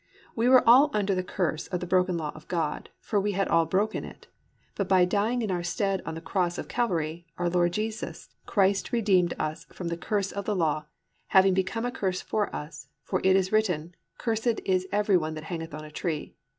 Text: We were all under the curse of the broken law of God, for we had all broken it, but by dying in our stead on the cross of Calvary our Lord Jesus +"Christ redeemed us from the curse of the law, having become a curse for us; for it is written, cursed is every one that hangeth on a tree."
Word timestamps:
We 0.35 0.49
were 0.49 0.67
all 0.67 0.89
under 0.95 1.13
the 1.13 1.21
curse 1.23 1.67
of 1.67 1.79
the 1.79 1.85
broken 1.85 2.17
law 2.17 2.31
of 2.33 2.47
God, 2.47 2.89
for 2.99 3.21
we 3.21 3.33
had 3.33 3.47
all 3.47 3.67
broken 3.67 4.03
it, 4.03 4.25
but 4.73 4.89
by 4.89 5.05
dying 5.05 5.43
in 5.43 5.51
our 5.51 5.61
stead 5.61 6.01
on 6.07 6.15
the 6.15 6.21
cross 6.21 6.57
of 6.57 6.67
Calvary 6.67 7.27
our 7.37 7.51
Lord 7.51 7.73
Jesus 7.73 8.27
+"Christ 8.47 8.91
redeemed 8.91 9.35
us 9.37 9.65
from 9.65 9.89
the 9.89 9.97
curse 9.97 10.31
of 10.31 10.45
the 10.45 10.55
law, 10.55 10.87
having 11.27 11.53
become 11.53 11.85
a 11.85 11.91
curse 11.91 12.19
for 12.19 12.47
us; 12.55 12.87
for 13.03 13.21
it 13.23 13.35
is 13.35 13.51
written, 13.51 13.93
cursed 14.17 14.59
is 14.65 14.87
every 14.91 15.17
one 15.17 15.35
that 15.35 15.43
hangeth 15.43 15.71
on 15.75 15.85
a 15.85 15.91
tree." 15.91 16.33